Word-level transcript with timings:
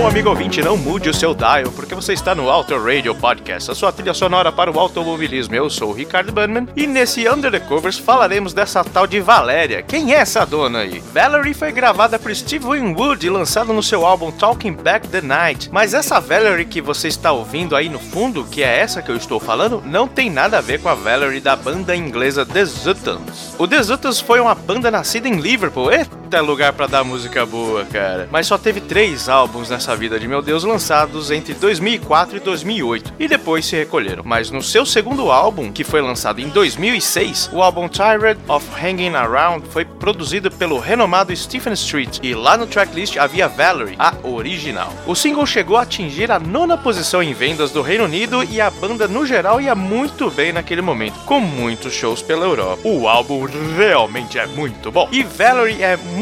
salve 0.00 0.06
o 0.06 0.06
som, 0.06 0.06
amigo 0.06 0.28
ouvinte, 0.30 0.62
não 0.62 0.76
mude 0.76 1.08
o 1.08 1.14
seu 1.14 1.34
dial, 1.34 1.70
porque 1.74 1.94
você 1.94 2.12
está 2.12 2.34
no 2.34 2.48
Auto 2.48 2.76
Radio 2.78 3.14
Podcast, 3.14 3.70
a 3.70 3.74
sua 3.74 3.92
trilha 3.92 4.14
sonora 4.14 4.50
para 4.50 4.70
o 4.70 4.78
automobilismo. 4.78 5.54
Eu 5.54 5.68
sou 5.68 5.90
o 5.90 5.92
Ricardo 5.92 6.32
Bunman 6.32 6.68
e 6.74 6.86
nesse 6.86 7.28
Under 7.28 7.50
the 7.50 7.60
Covers 7.60 7.98
falaremos 7.98 8.54
dessa 8.54 8.82
tal 8.82 9.06
de 9.06 9.20
Valéria. 9.20 9.82
Quem 9.82 10.14
é 10.14 10.18
essa 10.18 10.44
dona 10.46 10.80
aí? 10.80 11.02
Valerie 11.12 11.54
foi 11.54 11.72
gravada 11.72 12.18
por 12.18 12.34
Steve 12.34 12.66
Winwood 12.66 13.26
e 13.26 13.30
lançada 13.30 13.72
no 13.72 13.82
seu 13.82 14.06
álbum 14.06 14.30
Talking 14.30 14.72
Back 14.72 15.08
the 15.08 15.20
Night. 15.20 15.68
Mas 15.70 15.92
essa 15.92 16.20
Valerie 16.20 16.64
que 16.64 16.80
você 16.80 17.08
está 17.08 17.32
ouvindo 17.32 17.76
aí 17.76 17.88
no 17.88 17.98
fundo, 17.98 18.44
que 18.44 18.62
é 18.62 18.78
essa 18.78 19.02
que 19.02 19.10
eu 19.10 19.16
estou 19.16 19.38
falando, 19.38 19.82
não 19.84 20.08
tem 20.08 20.30
nada 20.30 20.58
a 20.58 20.62
ver 20.62 20.80
com 20.80 20.88
a 20.88 20.94
Valerie 20.94 21.40
da 21.40 21.56
banda 21.56 21.94
inglesa 21.94 22.46
The 22.46 22.64
Zutons. 22.64 23.54
O 23.58 23.66
The 23.66 23.82
Zutons 23.82 24.20
foi 24.20 24.40
uma 24.40 24.54
banda 24.54 24.90
nascida 24.90 25.28
em 25.28 25.36
Liverpool. 25.36 25.90
Eita 26.30 26.40
lugar 26.42 26.72
para 26.72 26.86
dar 26.86 27.02
música 27.02 27.44
boa, 27.44 27.84
cara. 27.86 28.28
Mas 28.30 28.46
só 28.46 28.56
teve 28.56 28.80
três 28.80 29.28
álbuns 29.28 29.68
nessa 29.68 29.96
vida 29.96 30.16
de 30.16 30.28
meu 30.28 30.40
Deus 30.40 30.62
lançados 30.62 31.32
entre 31.32 31.54
2004 31.54 32.36
e 32.36 32.40
2008 32.40 33.14
e 33.18 33.26
depois 33.26 33.66
se 33.66 33.74
recolheram. 33.74 34.22
Mas 34.24 34.48
no 34.48 34.62
seu 34.62 34.86
segundo 34.86 35.32
álbum, 35.32 35.72
que 35.72 35.82
foi 35.82 36.00
lançado 36.00 36.40
em 36.40 36.48
2006, 36.48 37.50
o 37.52 37.60
álbum 37.60 37.88
Tired 37.88 38.38
of 38.46 38.64
Hanging 38.80 39.16
Around 39.16 39.66
foi 39.70 39.84
produzido 39.84 40.52
pelo 40.52 40.78
renomado 40.78 41.34
Stephen 41.34 41.72
Street 41.72 42.20
e 42.22 42.32
lá 42.32 42.56
no 42.56 42.68
tracklist 42.68 43.16
havia 43.16 43.48
Valerie, 43.48 43.96
a 43.98 44.14
original. 44.22 44.94
O 45.08 45.16
single 45.16 45.44
chegou 45.46 45.76
a 45.78 45.82
atingir 45.82 46.30
a 46.30 46.38
nona 46.38 46.78
posição 46.78 47.20
em 47.20 47.34
vendas 47.34 47.72
do 47.72 47.82
Reino 47.82 48.04
Unido 48.04 48.44
e 48.44 48.60
a 48.60 48.70
banda 48.70 49.08
no 49.08 49.26
geral 49.26 49.60
ia 49.60 49.74
muito 49.74 50.30
bem 50.30 50.52
naquele 50.52 50.80
momento, 50.80 51.18
com 51.24 51.40
muitos 51.40 51.92
shows 51.92 52.22
pela 52.22 52.46
Europa. 52.46 52.82
O 52.84 53.08
álbum 53.08 53.48
realmente 53.76 54.38
é 54.38 54.46
muito 54.46 54.92
bom 54.92 55.08
e 55.10 55.24
Valerie 55.24 55.82
é 55.82 55.96
muito 55.96 56.19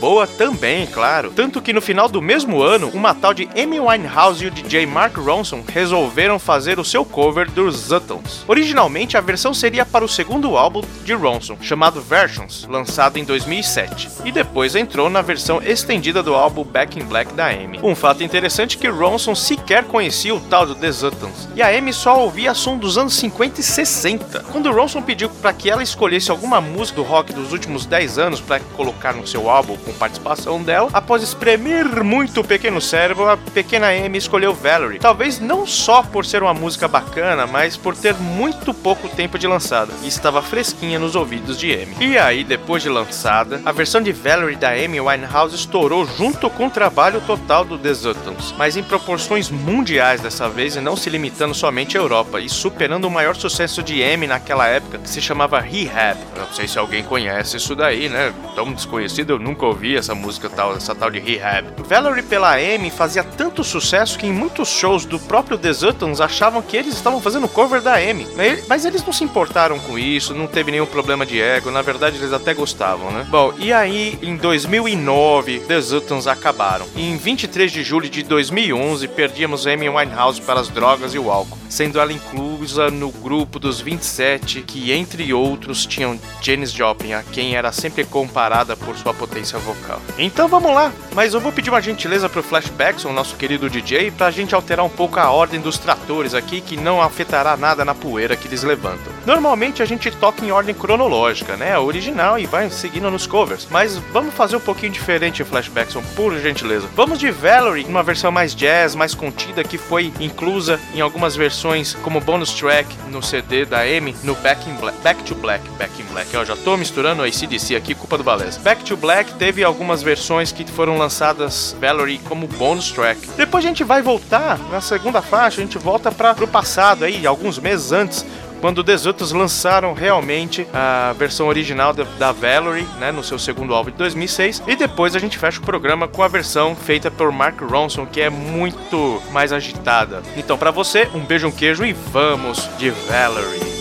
boa 0.00 0.26
também, 0.26 0.86
claro. 0.86 1.32
Tanto 1.34 1.60
que 1.60 1.72
no 1.72 1.80
final 1.80 2.08
do 2.08 2.20
mesmo 2.20 2.62
ano, 2.62 2.90
uma 2.94 3.14
tal 3.14 3.32
de 3.32 3.48
Amy 3.56 3.78
Winehouse 3.78 4.44
e 4.44 4.48
o 4.48 4.50
DJ 4.50 4.86
Mark 4.86 5.16
Ronson 5.16 5.62
resolveram 5.66 6.38
fazer 6.38 6.78
o 6.78 6.84
seu 6.84 7.04
cover 7.04 7.50
dos 7.50 7.76
Zutons. 7.76 8.44
Originalmente, 8.48 9.16
a 9.16 9.20
versão 9.20 9.52
seria 9.52 9.84
para 9.84 10.04
o 10.04 10.08
segundo 10.08 10.56
álbum 10.56 10.82
de 11.04 11.12
Ronson, 11.12 11.56
chamado 11.60 12.00
Versions, 12.00 12.66
lançado 12.68 13.18
em 13.18 13.24
2007, 13.24 14.08
e 14.24 14.32
depois 14.32 14.74
entrou 14.74 15.08
na 15.08 15.22
versão 15.22 15.62
estendida 15.62 16.22
do 16.22 16.34
álbum 16.34 16.64
Back 16.64 16.98
in 16.98 17.04
Black 17.04 17.32
da 17.34 17.46
Amy. 17.46 17.80
Um 17.82 17.94
fato 17.94 18.24
interessante 18.24 18.76
é 18.76 18.80
que 18.80 18.88
Ronson 18.88 19.34
sequer 19.34 19.84
conhecia 19.84 20.34
o 20.34 20.40
tal 20.40 20.66
do 20.66 20.74
The 20.74 20.90
Zutons, 20.90 21.48
e 21.54 21.62
a 21.62 21.68
Amy 21.68 21.92
só 21.92 22.20
ouvia 22.20 22.54
som 22.54 22.76
dos 22.76 22.98
anos 22.98 23.14
50 23.14 23.60
e 23.60 23.64
60. 23.64 24.44
Quando 24.52 24.72
Ronson 24.72 25.02
pediu 25.02 25.28
para 25.28 25.52
que 25.52 25.70
ela 25.70 25.82
escolhesse 25.82 26.30
alguma 26.30 26.60
música 26.60 26.96
do 26.96 27.02
rock 27.02 27.32
dos 27.32 27.52
últimos 27.52 27.86
10 27.86 28.18
anos 28.18 28.40
para 28.40 28.60
colocar 28.76 29.14
no 29.14 29.26
seu 29.26 29.37
álbum 29.46 29.76
com 29.76 29.92
participação 29.92 30.62
dela, 30.62 30.88
após 30.92 31.22
espremer 31.22 32.02
muito 32.02 32.40
o 32.40 32.44
pequeno 32.44 32.80
cérebro, 32.80 33.28
a 33.28 33.36
pequena 33.36 33.88
Amy 33.88 34.16
escolheu 34.16 34.54
Valerie. 34.54 34.98
Talvez 34.98 35.38
não 35.38 35.66
só 35.66 36.02
por 36.02 36.24
ser 36.24 36.42
uma 36.42 36.54
música 36.54 36.88
bacana, 36.88 37.46
mas 37.46 37.76
por 37.76 37.94
ter 37.94 38.14
muito 38.14 38.72
pouco 38.72 39.08
tempo 39.08 39.38
de 39.38 39.46
lançada 39.46 39.92
e 40.02 40.08
estava 40.08 40.40
fresquinha 40.40 40.98
nos 40.98 41.14
ouvidos 41.14 41.58
de 41.58 41.72
Amy. 41.74 41.96
E 42.00 42.16
aí, 42.16 42.42
depois 42.44 42.82
de 42.82 42.88
lançada, 42.88 43.60
a 43.64 43.72
versão 43.72 44.00
de 44.00 44.12
Valerie 44.12 44.56
da 44.56 44.70
Amy 44.70 45.00
Winehouse 45.00 45.54
estourou 45.54 46.06
junto 46.06 46.48
com 46.48 46.68
o 46.68 46.70
trabalho 46.70 47.20
total 47.20 47.64
do 47.64 47.76
The 47.76 47.92
Zutons, 47.92 48.54
mas 48.56 48.76
em 48.76 48.82
proporções 48.82 49.50
mundiais 49.50 50.20
dessa 50.20 50.48
vez 50.48 50.76
e 50.76 50.80
não 50.80 50.96
se 50.96 51.10
limitando 51.10 51.54
somente 51.54 51.98
à 51.98 52.00
Europa, 52.00 52.40
e 52.40 52.48
superando 52.48 53.04
o 53.04 53.10
maior 53.10 53.36
sucesso 53.36 53.82
de 53.82 54.02
Amy 54.02 54.26
naquela 54.26 54.66
época, 54.66 54.98
que 54.98 55.10
se 55.10 55.20
chamava 55.20 55.60
Rehab. 55.60 56.18
Não 56.36 56.52
sei 56.52 56.68
se 56.68 56.78
alguém 56.78 57.02
conhece 57.02 57.56
isso 57.56 57.74
daí, 57.74 58.08
né? 58.08 58.32
Tão 58.54 58.72
desconhecido, 58.72 59.27
eu 59.32 59.38
nunca 59.38 59.66
ouvi 59.66 59.96
essa 59.96 60.14
música 60.14 60.48
tal, 60.48 60.76
essa 60.76 60.94
tal 60.94 61.10
de 61.10 61.18
Rehab. 61.18 61.68
Valerie 61.86 62.22
pela 62.22 62.54
Amy 62.54 62.90
fazia 62.90 63.22
tanto 63.22 63.64
sucesso 63.64 64.18
que 64.18 64.26
em 64.26 64.32
muitos 64.32 64.68
shows 64.68 65.04
do 65.04 65.18
próprio 65.18 65.58
Zutons 65.72 66.20
achavam 66.20 66.62
que 66.62 66.76
eles 66.76 66.94
estavam 66.94 67.20
fazendo 67.20 67.48
cover 67.48 67.80
da 67.80 67.94
Amy. 67.94 68.26
Mas 68.68 68.84
eles 68.84 69.04
não 69.04 69.12
se 69.12 69.24
importaram 69.24 69.78
com 69.78 69.98
isso, 69.98 70.34
não 70.34 70.46
teve 70.46 70.70
nenhum 70.70 70.86
problema 70.86 71.26
de 71.26 71.40
ego, 71.40 71.70
na 71.70 71.82
verdade 71.82 72.16
eles 72.16 72.32
até 72.32 72.54
gostavam, 72.54 73.10
né? 73.10 73.26
Bom, 73.28 73.52
e 73.58 73.72
aí 73.72 74.18
em 74.22 74.36
2009 74.36 75.60
The 75.60 75.80
Zutons 75.80 76.26
acabaram. 76.26 76.86
E 76.96 77.08
em 77.08 77.16
23 77.16 77.70
de 77.70 77.82
julho 77.82 78.08
de 78.08 78.22
2011 78.22 79.08
perdíamos 79.08 79.66
Amy 79.66 79.88
Winehouse 79.88 80.40
para 80.40 80.60
as 80.60 80.68
drogas 80.68 81.14
e 81.14 81.18
o 81.18 81.30
álcool, 81.30 81.58
sendo 81.68 82.00
ela 82.00 82.12
inclusa 82.12 82.90
no 82.90 83.10
grupo 83.10 83.58
dos 83.58 83.80
27 83.80 84.62
que 84.62 84.92
entre 84.92 85.32
outros 85.32 85.86
tinham 85.86 86.18
Janis 86.40 86.72
Joplin, 86.72 87.12
a 87.12 87.22
quem 87.22 87.56
era 87.56 87.72
sempre 87.72 88.04
comparada 88.04 88.76
por 88.76 88.96
sua 88.96 89.14
potência 89.18 89.58
vocal. 89.58 90.00
Então 90.16 90.48
vamos 90.48 90.72
lá, 90.72 90.92
mas 91.14 91.34
eu 91.34 91.40
vou 91.40 91.52
pedir 91.52 91.70
uma 91.70 91.82
gentileza 91.82 92.28
pro 92.28 92.42
Flashbackson, 92.42 93.12
nosso 93.12 93.36
querido 93.36 93.68
DJ, 93.68 94.10
pra 94.10 94.30
gente 94.30 94.54
alterar 94.54 94.84
um 94.84 94.88
pouco 94.88 95.18
a 95.18 95.30
ordem 95.30 95.60
dos 95.60 95.76
tratores 95.78 96.34
aqui, 96.34 96.60
que 96.60 96.76
não 96.76 97.02
afetará 97.02 97.56
nada 97.56 97.84
na 97.84 97.94
poeira 97.94 98.36
que 98.36 98.46
eles 98.46 98.62
levantam. 98.62 99.12
Normalmente 99.26 99.82
a 99.82 99.86
gente 99.86 100.10
toca 100.10 100.44
em 100.44 100.50
ordem 100.50 100.74
cronológica, 100.74 101.56
né? 101.56 101.74
A 101.74 101.80
original 101.80 102.38
e 102.38 102.46
vai 102.46 102.70
seguindo 102.70 103.10
nos 103.10 103.26
covers. 103.26 103.66
Mas 103.70 103.96
vamos 104.12 104.34
fazer 104.34 104.56
um 104.56 104.60
pouquinho 104.60 104.92
diferente, 104.92 105.44
Flashbackson, 105.44 106.02
por 106.14 106.38
gentileza. 106.38 106.88
Vamos 106.94 107.18
de 107.18 107.30
Valerie, 107.30 107.84
uma 107.84 108.02
versão 108.02 108.30
mais 108.30 108.54
jazz, 108.54 108.94
mais 108.94 109.14
contida, 109.14 109.64
que 109.64 109.76
foi 109.76 110.12
inclusa 110.20 110.78
em 110.94 111.00
algumas 111.00 111.34
versões 111.34 111.94
como 112.02 112.20
bonus 112.20 112.52
track 112.52 112.88
no 113.10 113.22
CD 113.22 113.64
da 113.64 113.80
Amy, 113.80 114.14
no 114.22 114.34
Back 114.36 114.68
in 114.68 114.74
Black, 114.74 114.98
Back 115.02 115.22
to 115.24 115.34
Black, 115.34 115.68
Back 115.70 116.00
in 116.00 116.04
Black. 116.12 116.32
Eu 116.32 116.44
já 116.44 116.56
tô 116.56 116.76
misturando 116.76 117.22
a 117.22 117.26
ACDC 117.26 117.74
aqui, 117.74 117.94
culpa 117.94 118.16
do 118.16 118.24
Baleza. 118.24 118.60
Back 118.60 118.84
to 118.84 118.96
Black 119.00 119.34
teve 119.34 119.64
algumas 119.64 120.02
versões 120.02 120.52
que 120.52 120.64
foram 120.64 120.98
lançadas 120.98 121.76
Valerie 121.80 122.18
como 122.18 122.46
bonus 122.46 122.90
track. 122.90 123.20
Depois 123.36 123.64
a 123.64 123.68
gente 123.68 123.84
vai 123.84 124.02
voltar 124.02 124.58
na 124.70 124.80
segunda 124.80 125.22
faixa, 125.22 125.60
a 125.60 125.64
gente 125.64 125.78
volta 125.78 126.10
para 126.12 126.34
pro 126.34 126.46
passado 126.46 127.04
aí, 127.04 127.26
alguns 127.26 127.58
meses 127.58 127.92
antes, 127.92 128.24
quando 128.60 128.82
The 128.82 128.96
Zutons 128.96 129.32
lançaram 129.32 129.92
realmente 129.94 130.66
a 130.72 131.14
versão 131.16 131.46
original 131.46 131.92
da 131.92 132.32
Valerie, 132.32 132.86
né, 132.98 133.12
no 133.12 133.22
seu 133.22 133.38
segundo 133.38 133.72
álbum 133.74 133.90
de 133.90 133.96
2006, 133.96 134.62
e 134.66 134.76
depois 134.76 135.14
a 135.14 135.18
gente 135.18 135.38
fecha 135.38 135.60
o 135.60 135.64
programa 135.64 136.08
com 136.08 136.22
a 136.22 136.28
versão 136.28 136.74
feita 136.74 137.10
por 137.10 137.30
Mark 137.30 137.60
Ronson, 137.60 138.04
que 138.04 138.20
é 138.20 138.28
muito 138.28 139.22
mais 139.30 139.52
agitada. 139.52 140.22
Então, 140.36 140.58
para 140.58 140.70
você, 140.70 141.08
um 141.14 141.20
beijo, 141.20 141.46
um 141.46 141.52
queijo 141.52 141.84
e 141.84 141.92
vamos 141.92 142.68
de 142.78 142.90
Valerie. 142.90 143.78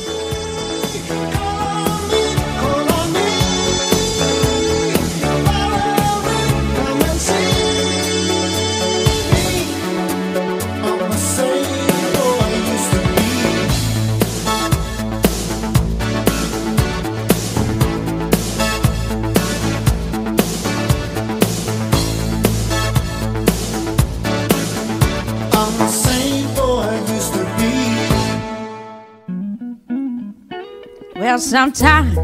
Well, 31.38 31.44
sometimes 31.44 32.18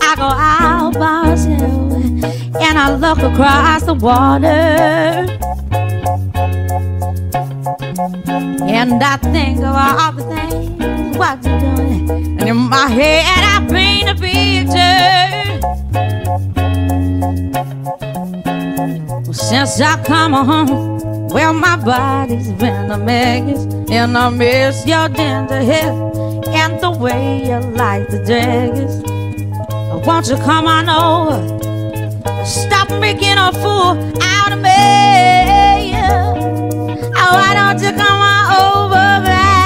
I 0.00 0.16
go 0.16 0.24
out 0.24 0.94
by 0.94 1.22
myself 1.22 1.92
and 2.60 2.76
I 2.76 2.92
look 2.92 3.18
across 3.18 3.84
the 3.84 3.94
water. 3.94 4.46
And 8.66 9.00
I 9.00 9.16
think 9.18 9.58
of 9.58 9.76
all 9.76 10.12
the 10.12 10.24
things 10.24 11.16
what 11.16 11.44
you're 11.44 11.60
doing. 11.60 12.10
And 12.10 12.48
in 12.48 12.56
my 12.56 12.88
head, 12.88 13.44
I 13.44 13.64
paint 13.70 14.08
a 14.08 14.14
picture. 14.16 15.60
Well, 19.22 19.32
since 19.32 19.80
I 19.80 20.02
come 20.02 20.32
home, 20.32 21.28
well, 21.28 21.52
my 21.52 21.76
body's 21.76 22.50
been 22.54 22.90
a 22.90 22.98
mess. 22.98 23.66
And 23.88 24.18
I 24.18 24.30
miss 24.30 24.84
your 24.84 25.08
tender 25.10 25.62
hair 25.62 26.07
and 26.54 26.80
the 26.80 26.90
way 26.90 27.44
you 27.46 27.58
like 27.58 28.08
the 28.08 28.18
daggers. 28.24 29.02
Won't 30.06 30.28
you 30.28 30.36
come 30.36 30.66
on 30.66 30.88
over? 30.88 31.40
Stop 32.44 32.88
making 33.00 33.36
a 33.36 33.52
fool 33.52 33.96
out 34.22 34.52
of 34.52 34.60
me. 34.60 35.92
Oh, 37.20 37.32
why 37.34 37.54
don't 37.54 37.80
you 37.82 37.92
come 37.92 38.20
on 38.20 38.44
over, 38.62 39.24
Valerie? 39.26 39.57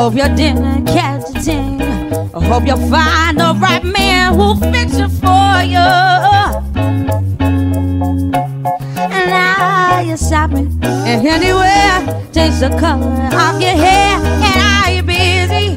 Hope 0.00 0.14
you 0.14 0.34
didn't 0.34 0.86
catch 0.86 1.46
a. 1.46 1.60
I 2.34 2.42
hope 2.46 2.66
you 2.66 2.76
find 2.88 3.38
the 3.38 3.54
right 3.60 3.84
man 3.84 4.32
who'll 4.32 4.56
fix 4.56 4.94
it 4.94 5.10
for 5.20 5.52
you. 5.74 5.88
And 9.14 9.26
now 9.28 10.00
you're 10.00 10.16
shopping 10.16 10.68
and 10.82 11.26
anywhere, 11.26 12.00
change 12.32 12.60
the 12.60 12.70
color 12.80 13.12
of 13.44 13.60
your 13.60 13.76
hair. 13.84 14.16
And 14.48 14.58
are 14.72 14.90
you 14.90 15.02
busy? 15.02 15.76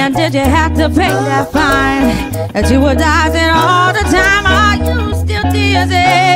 And 0.00 0.14
did 0.14 0.32
you 0.34 0.46
have 0.58 0.76
to 0.76 0.88
pay 0.90 1.10
that 1.10 1.50
fine 1.50 2.30
that 2.52 2.70
you 2.70 2.80
were 2.80 2.94
dodging 2.94 3.50
all 3.50 3.92
the 3.92 4.04
time? 4.16 4.46
Are 4.46 4.76
you 4.76 5.12
still 5.16 5.42
dizzy? 5.50 6.30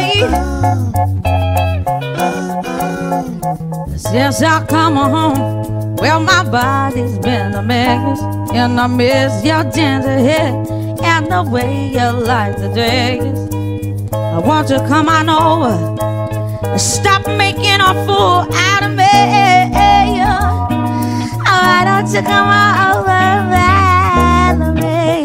Since 4.14 4.42
I 4.42 4.64
come 4.66 4.94
home, 4.94 5.96
well, 5.96 6.20
my 6.20 6.44
body's 6.48 7.18
been 7.18 7.52
a 7.52 7.60
mess, 7.60 8.22
and 8.52 8.78
I 8.78 8.86
miss 8.86 9.44
your 9.44 9.64
gentle 9.64 10.08
hair 10.08 10.54
and 11.02 11.26
the 11.26 11.42
way 11.42 11.88
you 11.88 12.12
like 12.22 12.56
the 12.56 12.68
dress. 12.68 13.24
I 14.14 14.38
want 14.38 14.70
you 14.70 14.78
to 14.78 14.86
come 14.86 15.08
on 15.08 15.28
over, 15.28 15.74
and 16.64 16.80
stop 16.80 17.26
making 17.26 17.80
a 17.80 17.92
fool 18.06 18.46
out 18.54 18.84
of 18.84 18.92
me. 18.92 19.02
Oh, 20.22 20.68
why 21.42 21.82
don't 21.84 22.06
you 22.14 22.22
come 22.22 22.48
on 22.48 22.94
over? 22.94 23.24
Valerie. 24.70 25.24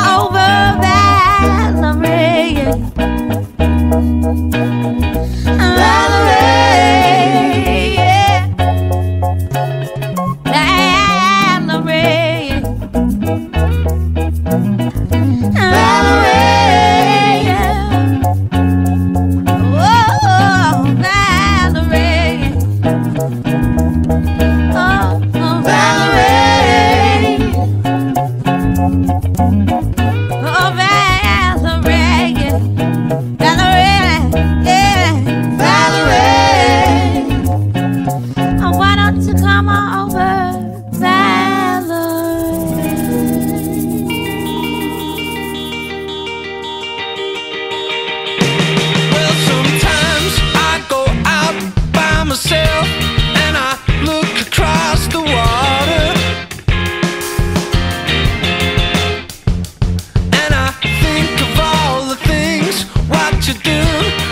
do. 63.63 64.30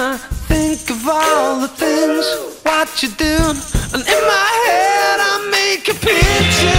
I 0.00 0.16
think 0.46 0.90
of 0.90 1.08
all 1.08 1.60
the 1.60 1.66
things 1.66 2.24
what 2.62 3.02
you're 3.02 3.10
doing, 3.16 3.58
and 3.92 4.02
in 4.06 4.22
my 4.32 4.50
head 4.66 5.18
I 5.20 5.48
make 5.50 5.88
a 5.88 5.94
picture. 5.94 6.77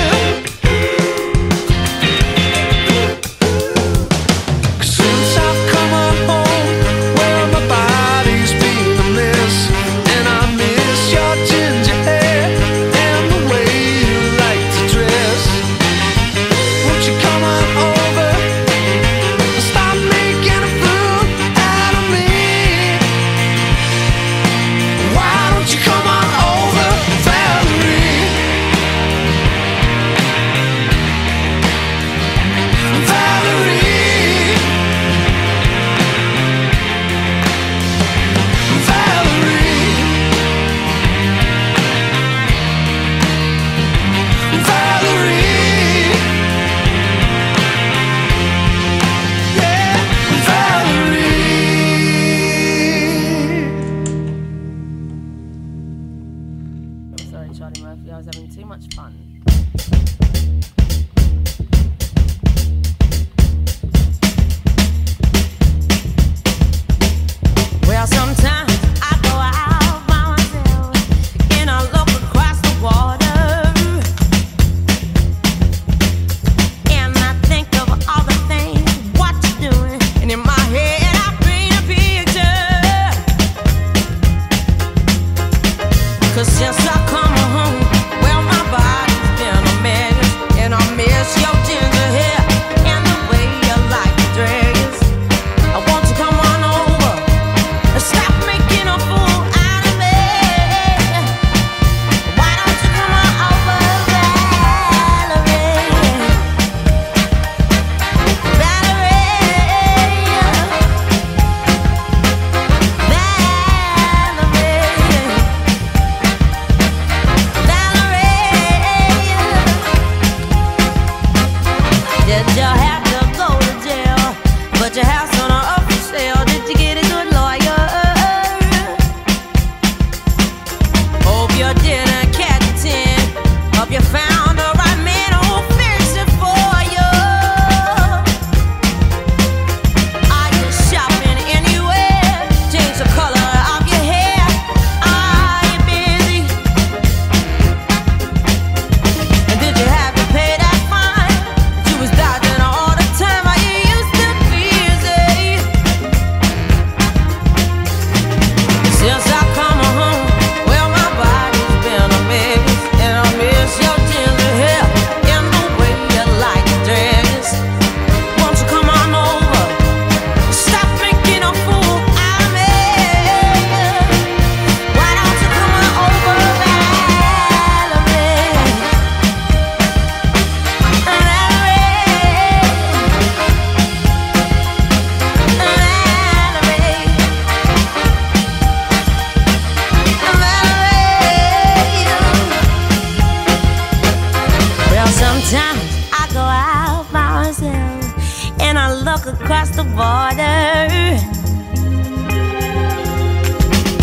Sometimes 195.40 196.10
I 196.12 196.28
go 196.34 196.40
out 196.42 197.08
by 197.14 197.44
myself 197.44 198.62
and 198.62 198.78
I 198.78 198.94
look 198.94 199.26
across 199.26 199.70
the 199.70 199.84
border 199.84 200.44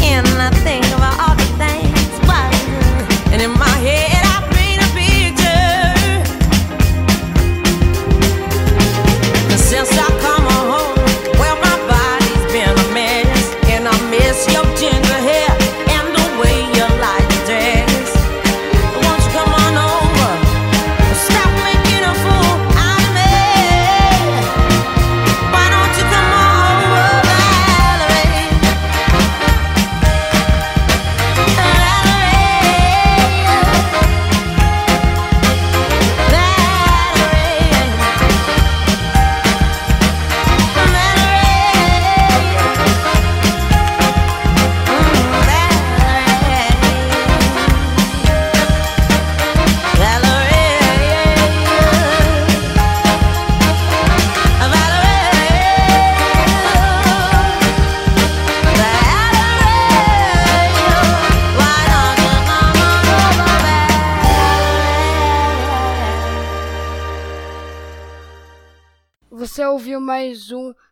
and 0.03 0.27
I 0.27 0.51
think 0.65 0.87
about 0.97 1.21
all 1.21 1.37
the 1.37 1.45
things. 1.59 1.66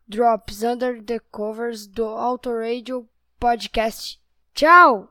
Drops 0.09 0.63
Under 0.65 1.01
the 1.01 1.21
Covers 1.33 1.87
do 1.87 2.05
Auto 2.05 2.51
Radio 2.51 3.07
Podcast. 3.41 4.17
Tchau! 4.55 5.09